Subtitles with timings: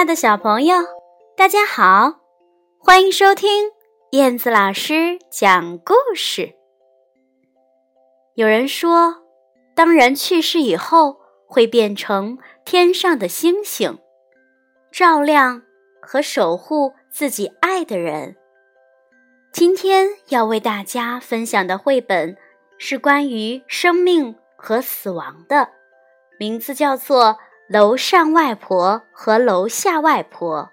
[0.00, 0.76] 亲爱的小朋友，
[1.36, 2.20] 大家好，
[2.78, 3.70] 欢迎收听
[4.12, 6.54] 燕子老师讲故事。
[8.32, 9.16] 有人说，
[9.74, 13.98] 当人去世以后，会变成天上的星星，
[14.90, 15.60] 照亮
[16.00, 18.36] 和守护自己爱的人。
[19.52, 22.38] 今天要为大家分享的绘本
[22.78, 25.68] 是关于生命和死亡的，
[26.38, 27.24] 名字叫做
[27.72, 30.64] 《楼上外婆和楼下外婆》。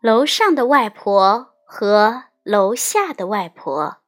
[0.00, 1.58] 楼上的外婆。
[1.70, 3.98] 和楼下的外婆。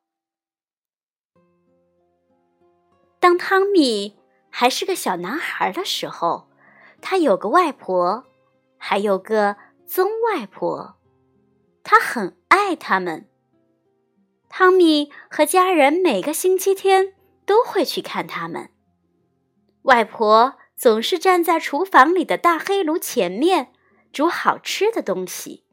[3.20, 4.16] 当汤米
[4.50, 6.48] 还是个小男孩的时候，
[7.00, 8.24] 他有个外婆，
[8.76, 9.56] 还有个
[9.86, 10.96] 曾外婆，
[11.82, 13.28] 他很爱他们。
[14.48, 17.14] 汤米和家人每个星期天
[17.46, 18.70] 都会去看他们。
[19.82, 23.72] 外婆总是站在厨房里的大黑炉前面
[24.12, 25.64] 煮好吃的东西。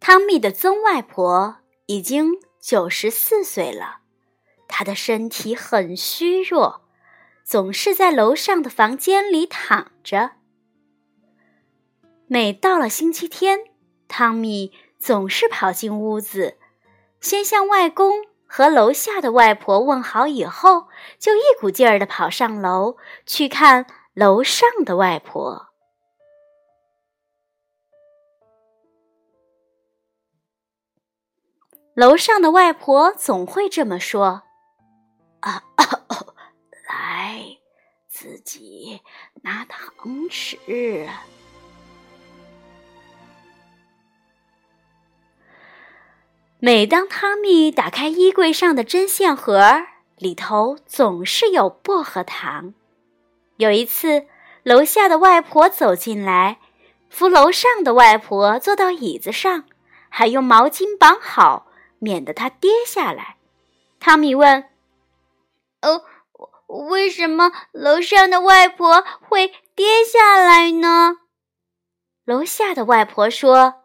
[0.00, 3.98] 汤米的曾外婆已经九十四岁了，
[4.68, 6.87] 她的身体很虚弱，
[7.48, 10.32] 总是在楼上的房间里躺着。
[12.26, 13.60] 每到了星期天，
[14.06, 16.58] 汤米总是跑进屋子，
[17.22, 25.68] 先向外公和楼下的外婆问好，以后就一股劲儿地跑上楼去看楼上的外婆。
[31.94, 34.42] 楼上的外婆总会这么说
[35.40, 35.64] ：“啊，
[36.98, 37.58] 来，
[38.08, 39.00] 自己
[39.42, 40.58] 拿糖吃。”
[46.60, 49.84] 每当汤米打开衣柜上的针线盒，
[50.16, 52.74] 里头总是有薄荷糖。
[53.58, 54.26] 有一次，
[54.64, 56.58] 楼下的外婆走进来，
[57.08, 59.66] 扶楼上的外婆坐到椅子上，
[60.08, 61.66] 还用毛巾绑好。
[62.00, 63.36] 免得她跌下来。
[63.98, 64.64] 汤米问
[65.82, 66.04] ：“哦，
[66.68, 71.16] 为什么楼上的外婆会跌下来呢？”
[72.24, 73.82] 楼下的外婆说：“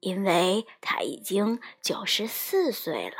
[0.00, 3.16] 因为她已经九十四岁了。”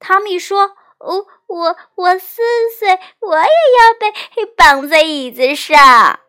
[0.00, 2.42] 汤米说：“哦，我我四
[2.78, 4.10] 岁，我也要被
[4.56, 6.20] 绑在椅子上。”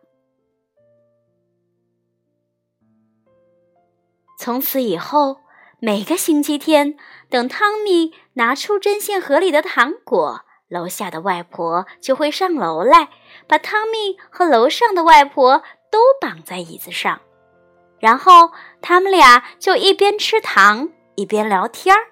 [4.37, 5.37] 从此以后。
[5.79, 6.97] 每个星期天，
[7.29, 13.09] 等汤米拿出针线盒里的糖果，楼下的外婆就会上楼来，
[13.47, 17.21] 把汤米和楼上的外婆都绑在椅子上，
[17.99, 18.51] 然后
[18.81, 22.07] 他们俩就一边吃糖一边聊天儿。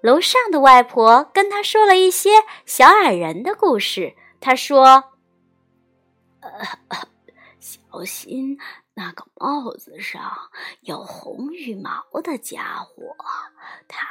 [0.00, 2.30] 楼上的外婆跟他说了一些
[2.64, 4.14] 小矮人的故事。
[4.40, 5.12] 他说
[7.60, 8.58] ：“小心。”
[8.92, 10.20] 那个帽子上
[10.82, 13.16] 有红羽毛的家伙，
[13.88, 14.04] 他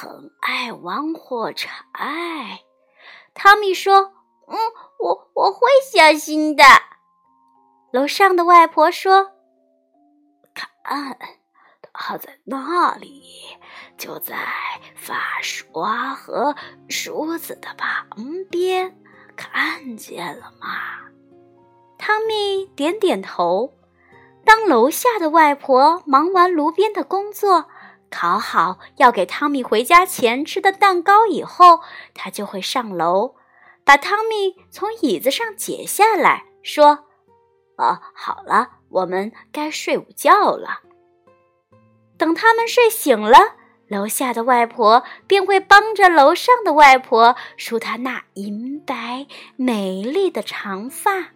[0.00, 1.68] 很爱玩火柴。
[3.34, 4.12] 汤米说
[4.46, 4.56] ：“嗯，
[5.00, 5.58] 我我会
[5.92, 6.62] 小心的。”
[7.90, 9.32] 楼上的外婆说
[10.54, 11.18] ：“看，
[11.92, 13.24] 他在那里，
[13.96, 14.36] 就在
[14.94, 16.54] 发刷和
[16.88, 18.06] 梳子的旁
[18.48, 18.96] 边，
[19.34, 20.78] 看见了吗？”
[21.98, 23.74] 汤米点点头。
[24.44, 27.68] 当楼下的外婆忙完炉边的工作，
[28.10, 31.80] 烤好要给汤米回家前吃的蛋糕以后，
[32.14, 33.34] 他就会上楼，
[33.84, 37.06] 把汤米从椅子上解下来，说
[37.76, 40.80] ：“哦，好了，我们该睡午觉了。”
[42.18, 43.38] 等他们睡醒了，
[43.86, 51.28] 楼下的外婆便会帮着楼上的外婆梳她那银白美丽的长发。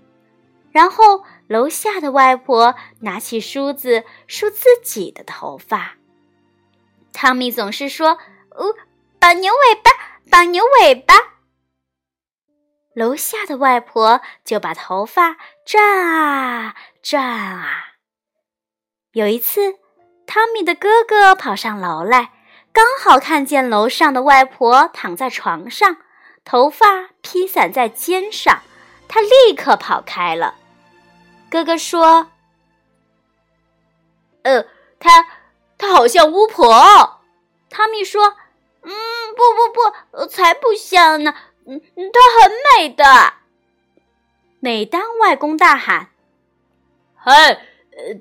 [0.72, 5.96] 然后，楼下的外婆拿起梳子梳自己的头发。
[7.12, 8.18] 汤米总是说
[8.50, 8.74] ：“哦，
[9.18, 9.90] 绑牛尾巴，
[10.30, 11.14] 绑牛尾巴。”
[12.94, 17.94] 楼下的外婆就把头发转啊转啊。
[19.12, 19.78] 有一次，
[20.26, 22.32] 汤米的哥哥跑上楼来，
[22.72, 25.96] 刚好看见楼上的外婆躺在床上，
[26.44, 28.62] 头发披散在肩上，
[29.08, 30.54] 他立刻跑开了。
[31.50, 32.30] 哥哥说
[34.44, 34.66] ：“呃，
[34.98, 35.26] 他，
[35.82, 37.20] 她好像巫婆。”
[37.68, 38.36] 汤米说
[38.82, 38.92] ：“嗯，
[39.34, 41.34] 不不不，才不像呢。
[41.66, 41.80] 嗯，
[42.12, 43.34] 她很美的。”
[44.60, 46.10] 每当外公大喊
[47.16, 47.66] 嗨，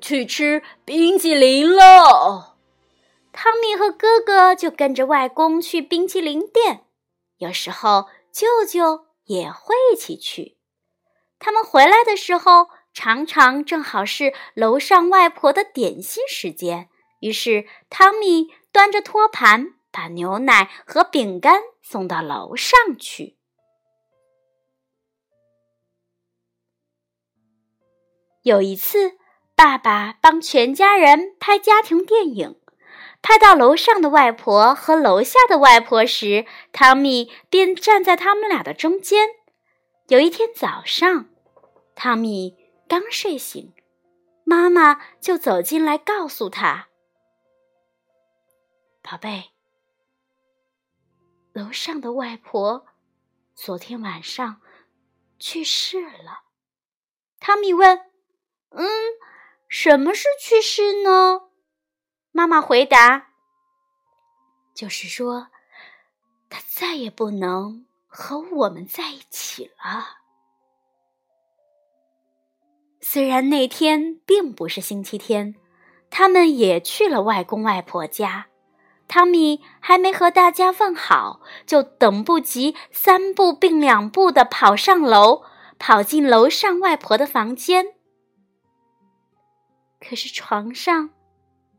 [0.00, 2.56] 去吃冰淇淋喽！
[3.32, 6.84] 汤米和哥哥就跟着外公去冰淇淋店，
[7.38, 10.56] 有时候舅舅也会一起去。
[11.38, 16.88] 他们回来的时候，常常正好是楼上外婆的点心时间，
[17.22, 23.38] 于是汤米端着托盘，把牛奶和饼干送到楼上去。
[28.42, 29.18] 有一次，
[29.54, 32.60] 爸爸帮全家人拍家庭电影，
[33.22, 39.28] 拍到楼上的外婆和楼下的外婆时，汤米便站在他们俩的中间。
[40.08, 41.28] 有一天早上，
[41.94, 42.56] 汤米
[42.88, 43.72] 刚睡醒，
[44.42, 46.88] 妈妈就走进来告诉他
[49.02, 49.50] ：“宝贝，
[51.52, 52.86] 楼上的外婆
[53.54, 54.60] 昨天晚上
[55.38, 56.44] 去世了。”
[57.38, 58.10] 汤米问。
[58.74, 58.88] 嗯，
[59.68, 61.50] 什么是去世呢？
[62.30, 63.32] 妈妈回答
[64.74, 65.48] ：“就是说，
[66.48, 70.20] 他再也不能和我们在一起了。”
[73.02, 75.54] 虽然那天并不是星期天，
[76.08, 78.48] 他们也去了外公外婆家。
[79.12, 85.42] 汤米还没和大家问好，就等不及，三步并两步的跑上楼，
[85.78, 87.88] 跑进楼上外婆的房间。
[90.00, 91.10] 可是床上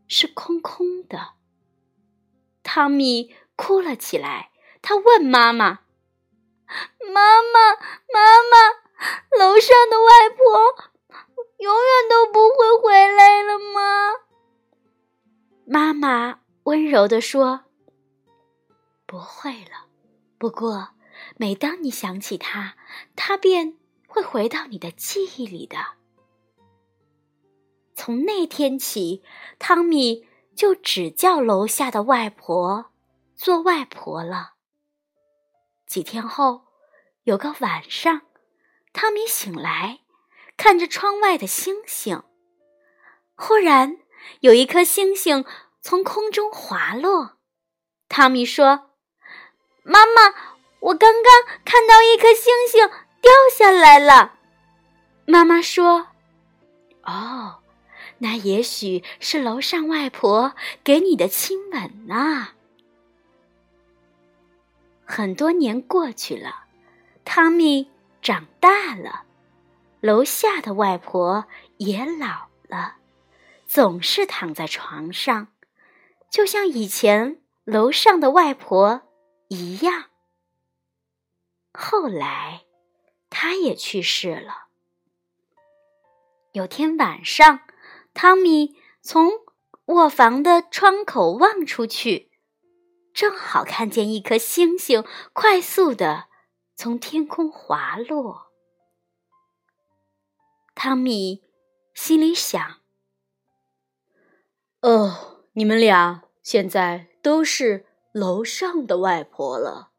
[0.08, 1.30] 是空空的。
[2.62, 4.52] 汤米哭了起来，
[4.84, 5.80] 他问妈妈
[7.02, 7.72] ：“妈妈，
[8.14, 10.94] 妈妈，楼上的外婆
[11.58, 14.12] 永远都不会回来了吗？”
[15.66, 17.66] 妈妈温柔地说
[19.06, 19.88] ：“不会了，
[20.38, 20.90] 不过
[21.38, 22.76] 每当你想起她，
[23.16, 23.78] 她便
[24.08, 25.78] 会回到你的记忆里的。”
[27.96, 29.22] 从那天起，
[29.60, 32.92] 汤米就只叫楼下的外婆
[33.36, 34.54] 做外婆了。
[35.86, 36.66] 几天后，
[37.24, 38.22] 有个晚上，
[38.94, 40.00] 汤米醒来，
[40.58, 42.24] 看着窗外的星星，
[43.36, 44.00] 忽然
[44.40, 45.46] 有一颗星星
[45.84, 47.38] 从空中滑落。
[48.08, 48.92] 汤米说
[49.84, 50.34] ：“妈妈，
[50.80, 52.88] 我刚刚看到一颗星星
[53.22, 54.40] 掉下来了。”
[55.28, 56.08] 妈妈说
[57.04, 57.60] ：“哦。”
[58.20, 62.50] 那也许是楼上外婆给你的亲吻呢。
[65.04, 66.64] 很多年过去了，
[67.26, 67.90] 汤米
[68.22, 69.26] 长大了，
[70.00, 71.46] 楼下的外婆
[71.78, 72.96] 也老了，
[73.66, 75.50] 总是躺在床上，
[76.34, 79.04] 就像以前楼上的外婆
[79.50, 80.10] 一样。
[81.72, 82.66] 后来，
[83.30, 84.70] 她也去世了。
[86.54, 87.60] 有天晚上。
[88.16, 89.32] 汤米从
[89.86, 92.32] 卧房的窗口望出去，
[93.12, 95.04] 正好看见一颗星星
[95.34, 96.28] 快速的
[96.76, 98.52] 从天空滑落。
[100.76, 101.44] 汤米
[101.96, 102.82] 心里想
[104.82, 109.93] ：“哦，你们俩现在都是楼上的外婆了。”